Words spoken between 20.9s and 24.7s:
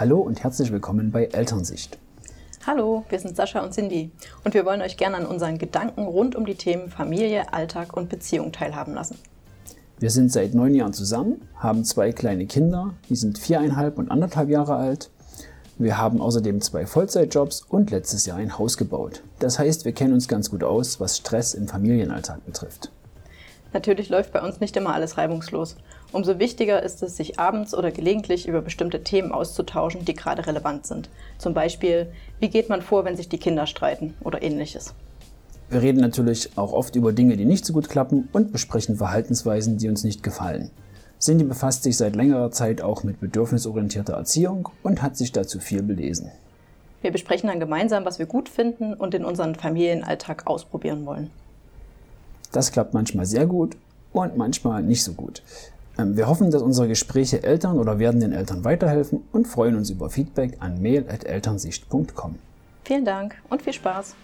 was Stress im Familienalltag betrifft. Natürlich läuft bei uns